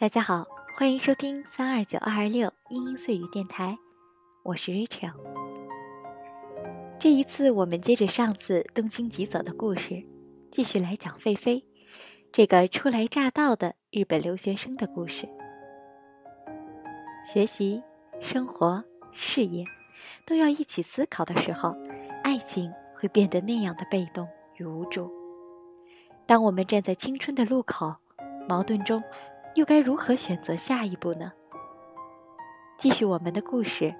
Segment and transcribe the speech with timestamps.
[0.00, 3.76] 大家好，欢迎收听三二九二二六英音碎语电台，
[4.42, 5.12] 我是 Rachel。
[6.98, 10.02] 这一次，我们接着上次东京急走的故事，
[10.50, 11.62] 继续来讲费飞
[12.32, 15.28] 这个初来乍到的日本留学生的故事。
[17.22, 17.82] 学习、
[18.22, 18.82] 生活、
[19.12, 19.66] 事业
[20.24, 21.76] 都要一起思考的时候，
[22.24, 24.26] 爱情会变得那样的被动
[24.56, 25.12] 与无助。
[26.24, 27.96] 当我们站在青春的路口，
[28.48, 29.04] 矛盾中。
[29.54, 31.32] 又该如何选择下一步呢？
[32.78, 33.94] 继续我们的故事，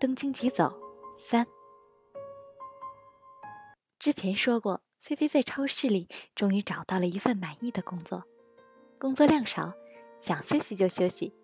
[0.00, 0.72] 东京急走
[1.16, 1.46] 三。
[3.98, 8.24] 之前说过，菲菲在超市里终于找到了一份满意的工作，
[8.98, 9.72] 工作量少，
[10.18, 11.34] 想休息就休息。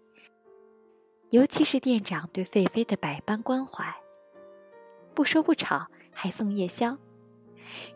[1.30, 3.94] 尤其是店长对菲菲的百般关怀，
[5.14, 6.96] 不说不吵，还送夜宵，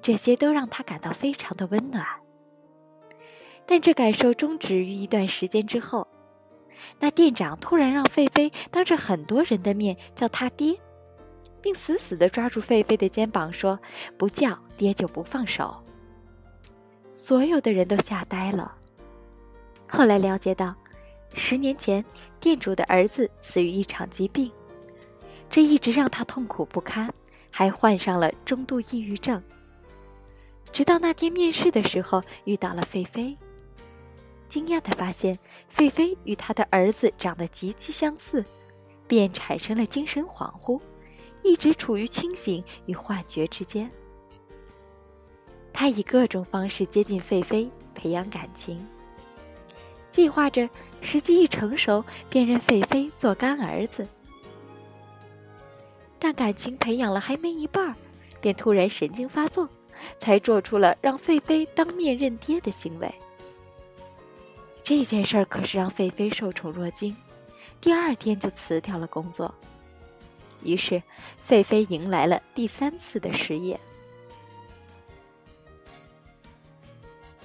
[0.03, 2.18] 这些都让她感到非常的温暖。
[3.71, 6.09] 但这感受终止于一段时间之后，
[6.99, 10.75] 那店长突然让费菲当着很多人的面叫他爹，
[11.61, 13.79] 并死死地抓住费菲的肩膀说
[14.17, 15.85] ：“不叫爹就不放手。”
[17.15, 18.75] 所有的人都吓呆了。
[19.87, 20.75] 后来了解到，
[21.35, 22.03] 十年前
[22.41, 24.51] 店主的儿子死于一场疾病，
[25.51, 27.13] 这一直让他痛苦不堪，
[27.51, 29.43] 还患上了中度抑郁症。
[30.73, 33.37] 直到那天面试的时候遇到了费菲。
[34.49, 38.45] 惊讶地发现，费菲与他的儿子长得极其相似，
[39.07, 40.81] 便产生了精神恍惚，
[41.43, 43.91] 一直处于清醒与幻觉之间。
[45.73, 48.85] 他以各种方式接近费菲，培养感情，
[50.11, 50.69] 计划着
[51.01, 54.09] 时机一成熟便认费菲做干儿子。
[56.19, 57.95] 但感情培养了还没一半，
[58.41, 59.69] 便突然神经发作，
[60.19, 63.13] 才做出了让费菲当面认爹的行为。
[64.89, 67.15] 这件事儿可是让费菲受宠若惊，
[67.79, 69.55] 第二天就辞掉了工作。
[70.63, 71.03] 于是，
[71.45, 73.79] 费菲迎来了第三次的失业。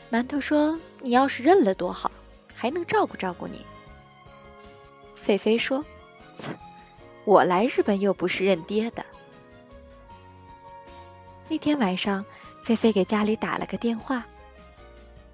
[0.09, 2.09] 馒头说：“你要是认了多好，
[2.56, 3.66] 还能照顾照顾你。”
[5.13, 5.84] 费菲说
[6.34, 6.50] ：“切，
[7.25, 9.06] 我来日本又不是认爹的。”
[11.50, 12.23] 那天晚上，
[12.62, 14.25] 菲菲给家里打了个电话，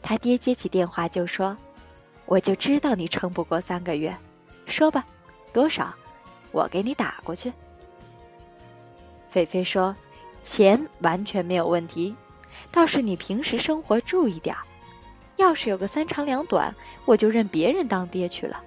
[0.02, 1.56] 他爹接起电话就说。
[2.30, 4.16] 我就知道你撑不过三个月，
[4.68, 5.04] 说吧，
[5.52, 5.92] 多少？
[6.52, 7.52] 我给你打过去。
[9.26, 9.96] 菲菲说
[10.44, 12.16] ：“钱完全没有问题，
[12.72, 14.56] 倒是你平时生活注意点。
[15.38, 16.72] 要是有个三长两短，
[17.06, 18.62] 我就认别人当爹去了。”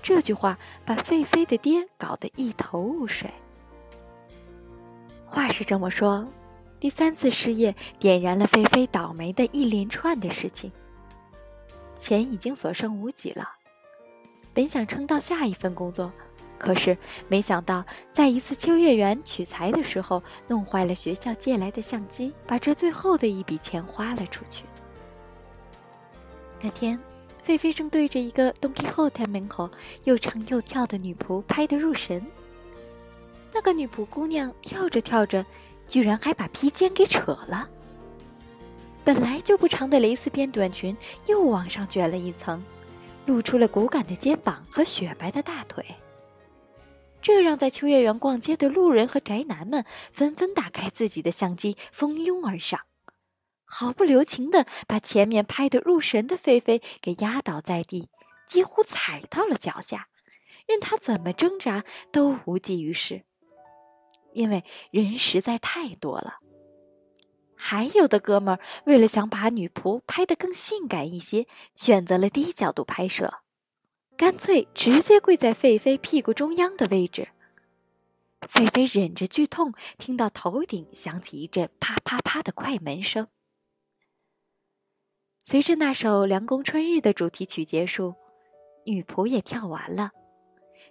[0.00, 3.28] 这句话把菲菲的爹搞得一头雾水。
[5.26, 6.24] 话是这么说，
[6.78, 10.70] 第三次失业点燃了菲菲倒霉的一连串的事情。
[12.02, 13.48] 钱已经所剩无几了，
[14.52, 16.12] 本想撑到下一份工作，
[16.58, 16.98] 可是
[17.28, 24.64] 没想到在一次秋叶原取材的时候，弄坏了学校借来的相机，把这最后的一笔钱花了出去。
[26.60, 26.98] 那天，
[27.44, 29.70] 菲菲正对着一个东京后台门口
[30.02, 32.20] 又唱又跳的女仆拍得入神。
[33.52, 35.46] 那个女仆姑娘跳着跳着，
[35.86, 37.68] 居然还把披肩给扯了。
[39.04, 40.96] 本来就不长的蕾丝边短裙
[41.26, 42.62] 又往上卷了一层，
[43.26, 45.84] 露出了骨感的肩膀和雪白的大腿。
[47.20, 52.80] 这让在秋叶原逛街的路人和宅男们纷纷打开自己的相机，蜂拥而上，
[53.64, 58.08] 毫不留情地把前面拍得入神的菲菲给压倒在地，
[58.46, 60.08] 几乎踩到了脚下，
[60.66, 63.22] 任他怎么挣扎都无济于事，
[64.32, 66.38] 因为人实在太多了。
[67.64, 71.46] 还有的哥们儿为了想把女仆拍得更性感一些，
[71.76, 73.34] 选择了低角度拍摄，
[74.16, 77.28] 干脆直接跪在狒狒屁股中央的位置。
[78.40, 83.28] 狒狒忍着剧痛，听到头顶响起一阵啪啪啪的快门声。
[85.38, 88.16] 随着那首《凉宫春日》的主题曲结束，
[88.86, 90.10] 女仆也跳完了，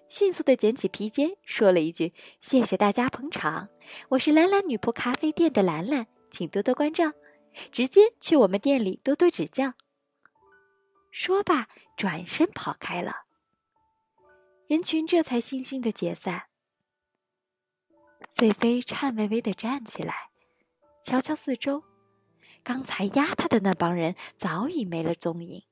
[0.07, 3.67] 迅速的捡起披肩，说了一句：“谢谢大家捧场，
[4.11, 7.11] 我是兰兰女仆咖啡店的兰兰。”请多多关照，
[7.71, 9.73] 直接去我们店里多多指教。
[11.11, 11.67] 说罢，
[11.97, 13.25] 转身跑开了。
[14.67, 16.43] 人群这才悻悻的解散。
[18.33, 20.29] 菲菲颤巍巍的站起来，
[21.03, 21.83] 瞧瞧四周，
[22.63, 25.63] 刚才压他的那帮人早已没了踪影。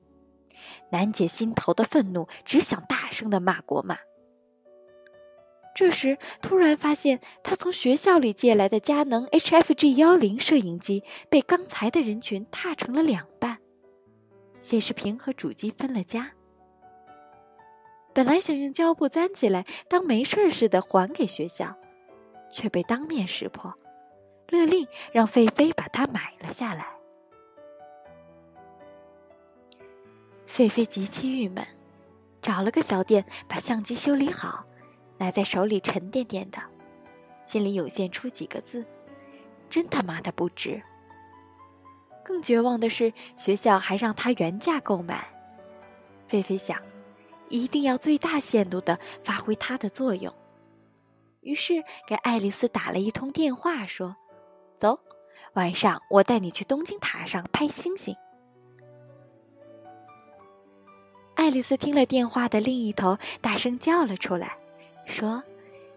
[0.91, 3.97] 难解心头的愤怒，只想大声的骂国骂。
[5.79, 13.59] 这时，突然发现他从学校里借来的佳能 HFG 幺零摄影机被刚才的人群踏成了两半，
[14.59, 16.33] 显示屏和主机分了家。
[18.13, 21.73] 本来想用胶布粘起来当没事似的还给学校，
[22.51, 23.73] 却被当面识破，
[24.49, 26.87] 勒令让菲菲把它买了下来。
[30.45, 31.65] 菲菲极其郁闷，
[32.41, 34.65] 找了个小店把相机修理好，
[35.19, 36.59] 拿在手里沉甸甸的，
[37.43, 38.83] 心里涌现出几个字
[39.69, 40.81] ：“真他妈的不值。”
[42.25, 45.27] 更绝望的是，学校还让他原价购买。
[46.27, 46.79] 菲菲想，
[47.49, 50.31] 一定要最大限度的发挥它的作用，
[51.41, 54.15] 于是给爱丽丝打了一通电话，说
[54.77, 54.99] ：“走，
[55.53, 58.15] 晚上我带你去东京塔上拍星星。”
[61.33, 64.55] 爱丽丝听了电话的另一头，大声叫了出来，
[65.09, 65.43] 说：“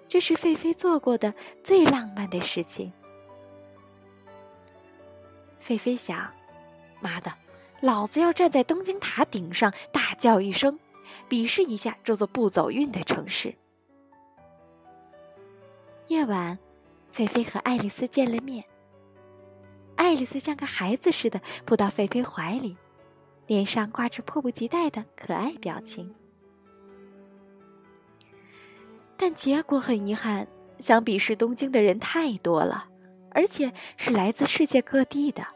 [0.09, 1.33] 这是菲菲做过的
[1.63, 2.93] 最浪漫的事情。”
[5.61, 6.33] 菲菲想
[7.01, 7.33] ：“妈的，
[7.81, 10.79] 老子要站在东京塔顶上大叫一声，
[11.29, 13.55] 鄙视一下这座不走运的城市。”
[16.09, 16.59] 夜晚，
[17.13, 18.65] 菲菲和爱丽丝见了面。
[19.95, 22.77] 爱丽丝像个孩子似的扑到菲菲怀里。
[23.49, 26.15] 脸上挂着迫不及待的可爱表情，
[29.23, 30.49] 但结果很遗憾，
[30.81, 32.89] 想比是东京的人太多了，
[33.31, 35.47] 而且是来自世界各地的，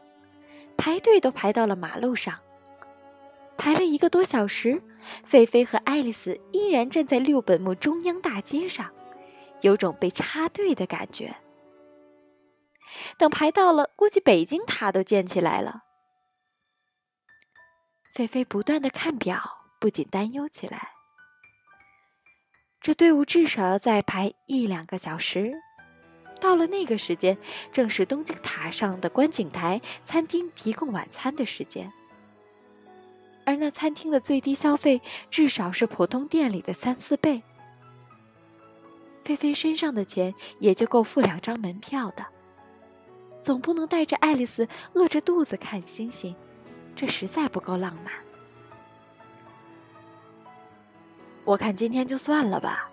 [0.77, 2.39] 排队都排到了马路上。
[3.57, 4.81] 排了一个多小时，
[5.25, 8.89] 菲菲和爱丽丝依然站在六本木中央大街上，
[9.59, 11.35] 有种被插队的感觉。
[13.17, 15.81] 等排到了，估计北京塔都建起来了。
[18.15, 19.37] 菲菲不断的看表，
[19.77, 20.91] 不仅担忧起来。
[22.87, 25.51] 这队伍至少要再排一两个小时，
[26.39, 27.37] 到了那个时间，
[27.69, 31.91] 正是东京塔上的观景台餐厅提供晚餐的时间，
[33.43, 37.43] 而那餐厅的最低消费至少是普通店里的三四倍。
[39.25, 42.25] 菲菲身上的钱也就够付两张门票的，
[43.41, 46.33] 总不能带着爱丽丝饿着肚子看星星。
[46.95, 48.26] 这实在不够浪漫。
[51.47, 52.89] 我看今天就算了吧。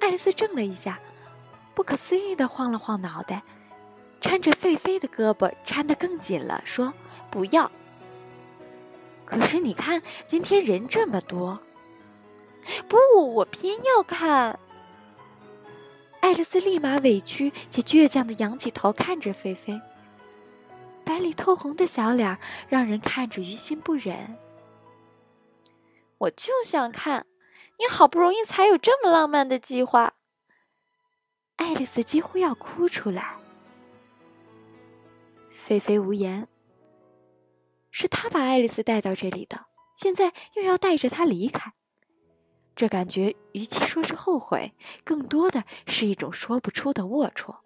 [0.00, 1.00] 爱丽丝怔了一下，
[1.74, 3.42] 不可思议的晃了晃脑袋，
[4.20, 6.92] 搀着费菲的胳膊搀得更紧了，说
[7.32, 7.72] ：“不要。”
[9.24, 11.58] 可是你看，今天人这么多。
[12.86, 12.98] 不，
[13.34, 14.58] 我偏要看。
[16.20, 19.80] 爱丽丝立马委屈且倔强的仰起头看着菲菲。
[21.02, 22.36] 白里透红的小脸
[22.68, 24.36] 让人看着于心不忍。
[26.20, 27.26] 我就想看，
[27.78, 30.14] 你好不容易才有这么浪漫的计划。
[31.56, 33.36] 爱丽丝几乎要哭出来。
[35.50, 36.46] 菲菲无言。
[37.90, 41.72] 是他把爱丽丝带到这里的，现在又要带着她离开，
[42.76, 44.74] 这感觉与其说是后悔，
[45.04, 47.56] 更多的是一种说不出的龌龊。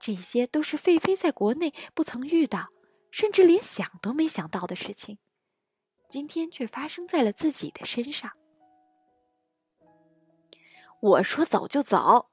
[0.00, 2.68] 这些都是菲菲在国内不曾遇到，
[3.10, 5.18] 甚至连想都没想到的事情，
[6.10, 8.32] 今天却发生在了自己的身上。
[11.00, 12.30] 我说走就走，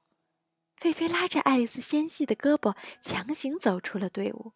[0.76, 4.52] 菲菲拉着爱丽丝纤细的胳膊，强行走出了队伍。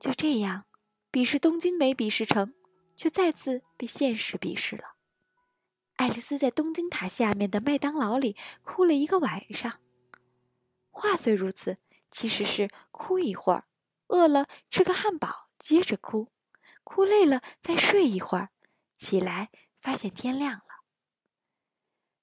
[0.00, 0.64] 就这样，
[1.12, 2.54] 鄙视东京没鄙视成，
[2.96, 4.94] 却再次被现实鄙视了。
[5.96, 9.80] 爱丽丝在东京塔下面的麦当劳里哭了一个晚上。
[10.90, 11.76] 话虽如此，
[12.10, 13.66] 其实是哭一会儿，
[14.06, 16.30] 饿了吃个汉堡，接着哭，
[16.88, 18.48] 哭累了再睡一会儿，
[18.96, 20.64] 起来发现天亮了。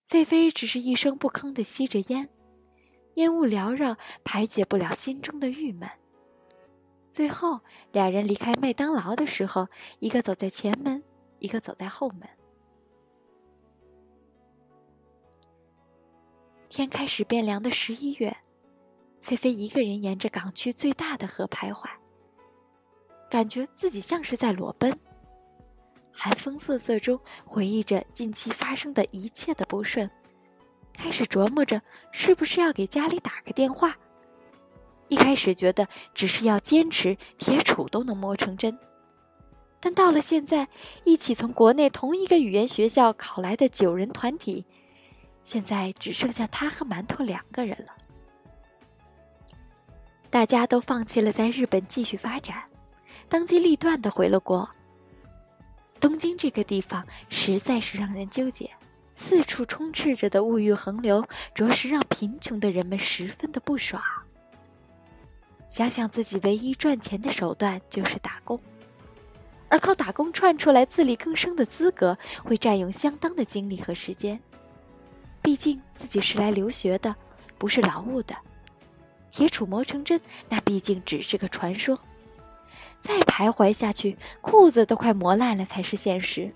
[0.07, 2.27] 菲菲只是一声不吭的吸着烟，
[3.13, 5.87] 烟雾缭绕，排解不了心中的郁闷。
[7.11, 9.67] 最后，两人离开麦当劳的时候，
[9.99, 11.03] 一个走在前门，
[11.37, 12.27] 一个走在后门。
[16.69, 18.35] 天开始变凉的十一月。
[19.21, 21.87] 菲菲一个人沿着港区最大的河徘徊，
[23.35, 24.97] 感觉自己像是在裸奔。
[26.09, 30.09] 寒风瑟瑟中，回忆着近期发生的一切的不顺，
[30.93, 31.81] 开始琢磨着
[32.13, 33.93] 是不是要给家里打个电话。
[35.09, 38.79] 一开始觉得只是要坚持，铁杵都能磨成针。
[39.81, 40.65] 但到了现在，
[41.03, 44.65] 一起从国内同一个语言学校考来的九人团体，
[45.43, 47.91] 现在只剩下他和馒头两个人了。
[50.29, 52.63] 大家都放弃了在日本继续发展，
[53.27, 54.69] 当机立断的回了国。
[55.99, 58.69] 东京这个地方实在是让人纠结，
[59.15, 64.01] 四处充斥着的物欲横流，着实让贫穷的人们十分的不爽。
[65.67, 68.59] 想想自己唯一赚钱的手段就是打工，
[69.67, 74.39] 而靠打工串出来自力更生的资格，会占用相当的精力和时间。
[75.41, 77.15] 毕竟自己是来留学的，
[77.57, 78.35] 不是劳务的。
[79.31, 81.99] 铁杵磨成针，那毕竟只是个传说。
[83.05, 86.51] 再徘徊下去，裤子都快磨烂了才是现实。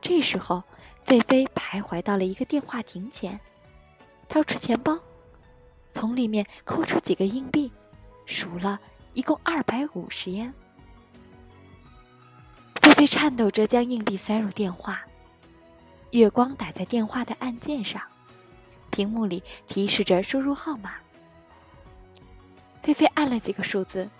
[0.00, 0.64] 这时候，
[1.04, 3.38] 菲菲徘徊到了一个电话亭前，
[4.28, 4.98] 掏出钱包，
[5.92, 7.70] 从里面抠出几个硬币，
[8.26, 8.80] 数了
[9.14, 10.52] 一共二百五十元。
[12.82, 15.00] 菲菲颤抖着将硬币塞入电话，
[16.10, 18.02] 月光打在电话的按键上，
[18.90, 20.94] 屏幕里提示着输入号码。
[22.82, 24.10] 菲菲按了几个数字，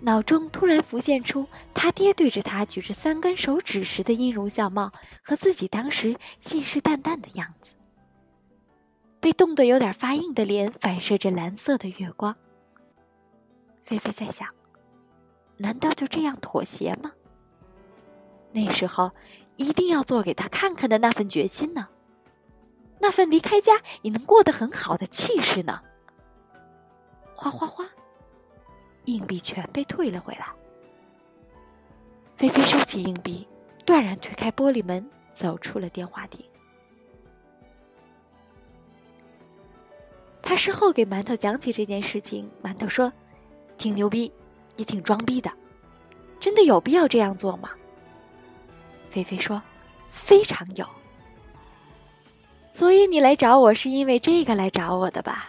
[0.00, 7.74] 脑中突然浮现出他爹对着他举着三根手指时的音容笑貌和自己当时信誓旦旦的样子。
[9.20, 12.36] 被冻得有点发硬的脸反射着蓝色的月光。
[13.82, 14.48] 菲菲在想：
[15.56, 17.10] 难道就这样妥协吗？
[18.52, 19.10] 那时候
[19.56, 21.88] 一定要做给他看看的那份决心呢？
[23.00, 25.80] 那份离开家也能过得很好的气势呢？
[27.34, 27.84] 哗哗哗！
[29.12, 30.46] 硬币全被退了回来。
[32.36, 33.46] 菲菲收起硬币，
[33.84, 36.44] 断然推开玻璃门，走出了电话亭。
[40.42, 43.12] 他事后给馒头讲起这件事情，馒头说
[43.76, 44.32] ：“挺牛逼，
[44.76, 45.50] 也挺装逼的，
[46.38, 47.70] 真的有必要这样做吗？”
[49.10, 49.60] 菲菲说
[50.10, 50.86] ：“非常有。”
[52.72, 55.48] 所以你来找我是因为这个来找我的吧？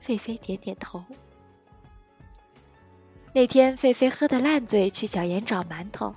[0.00, 1.02] 菲菲点点头。
[3.36, 6.14] 那天，菲菲喝得烂醉，去小岩找馒头，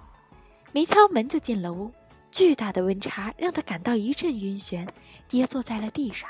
[0.71, 1.91] 没敲门就进了屋。
[2.31, 4.88] 巨大的温差让他感到一阵晕眩，
[5.27, 6.29] 跌坐在了地上。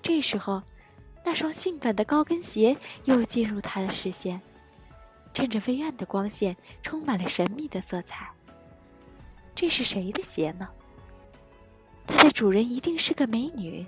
[0.00, 0.62] 这时候，
[1.24, 4.40] 那双性感的高跟鞋又进入他的视线，
[5.34, 8.30] 趁着微暗的光线，充满了神秘的色彩。
[9.56, 10.68] 这是谁的鞋呢？
[12.06, 13.84] 它的主人一定是个美女。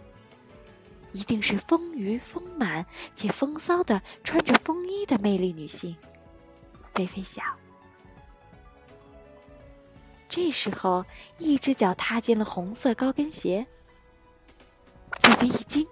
[1.12, 2.84] 一定是丰腴丰满
[3.14, 5.96] 且风骚的穿着风衣的魅力女性，
[6.94, 7.44] 菲菲想。
[10.28, 11.04] 这时候，
[11.38, 13.66] 一只脚踏进了红色高跟鞋，
[15.22, 15.86] 菲菲一惊，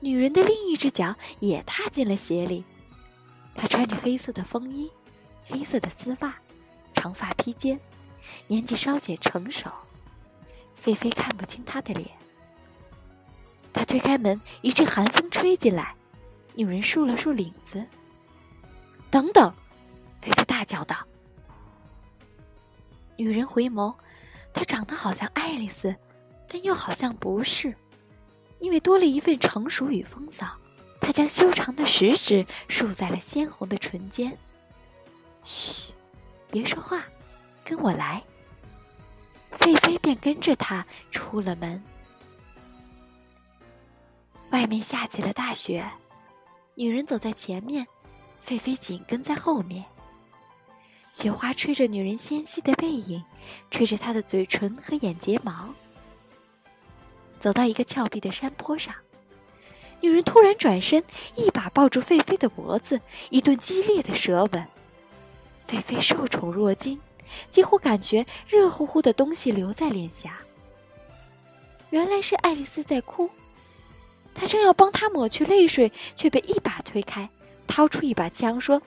[0.00, 2.64] 女人的另一只脚也踏进了鞋里。
[3.54, 4.90] 她穿着黑色的风衣，
[5.46, 6.34] 黑色的丝袜，
[6.94, 7.78] 长发披肩，
[8.46, 9.70] 年纪稍显成熟，
[10.74, 12.19] 菲菲看不清她的脸。
[13.72, 15.94] 他推开门，一阵寒风吹进来，
[16.54, 17.84] 女人竖了竖领子。
[19.10, 19.52] 等等，
[20.20, 20.96] 菲菲大叫道。
[23.16, 23.94] 女人回眸，
[24.52, 25.94] 她长得好像爱丽丝，
[26.48, 27.74] 但又好像不是，
[28.58, 30.46] 因为多了一份成熟与风骚。
[31.00, 34.36] 她将修长的食指竖在了鲜红的唇间。
[35.42, 35.92] 嘘，
[36.50, 37.04] 别说话，
[37.64, 38.22] 跟我来。
[39.52, 41.82] 菲菲便跟着他出了门。
[44.50, 45.88] 外面下起了大雪，
[46.74, 47.86] 女人走在前面，
[48.44, 49.84] 狒狒紧跟在后面。
[51.12, 53.22] 雪花吹着女人纤细的背影，
[53.70, 55.68] 吹着她的嘴唇和眼睫毛。
[57.38, 58.94] 走到一个峭壁的山坡上，
[60.00, 61.02] 女人突然转身，
[61.36, 64.66] 一把抱住狒狒的脖子，一顿激烈的舌吻。
[65.66, 67.00] 菲菲受宠若惊，
[67.50, 70.36] 几乎感觉热乎乎的东西留在脸颊。
[71.90, 73.30] 原来是爱丽丝在哭。
[74.34, 77.28] 他正要帮他抹去泪水，却被一把推开，
[77.66, 78.80] 掏出一把枪说：“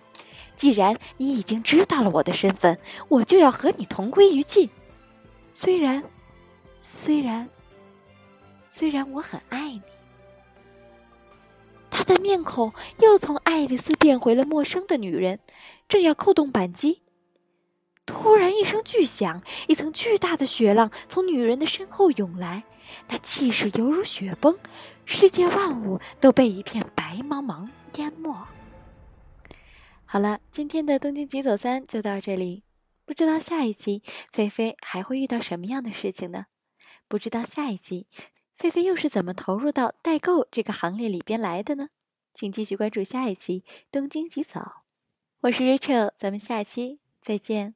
[0.55, 4.67] 既然你已经知道了我的身份，我就要和你同归于尽。
[5.51, 6.03] 虽然，
[6.79, 7.47] 虽然，
[8.63, 9.81] 虽然我很爱你。”
[11.91, 15.39] 他的面孔又从爱丽丝变回了陌生的女人，
[15.87, 17.02] 正要扣动扳机，
[18.05, 22.63] 突然一声巨响，一层巨大的雪浪从女人的身后涌来。
[23.07, 24.57] 那气势犹如雪崩，
[25.05, 28.47] 世界万物都被一片白茫茫淹没。
[30.05, 32.63] 好了，今天的东京急走三就到这里。
[33.05, 36.45] 不知道下一期菲菲还会遇到什么样的事情呢？
[37.07, 38.07] 不知道下一期
[38.55, 41.87] 菲菲又是怎么投入到代购这个行列里边来的呢？
[42.33, 44.59] 请继续关注下一期东京急走。
[45.41, 47.75] 我是 Rachel，咱们下期再见。